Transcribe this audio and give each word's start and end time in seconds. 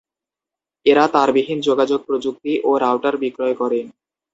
এরা 0.85 1.05
তারবিহীন 1.07 1.59
যোগাযোগ 1.61 1.99
প্রযুক্তি 2.07 2.53
ও 2.63 2.71
রাউটার 2.83 3.15
বিক্রয় 3.17 3.55
করে। 3.61 3.79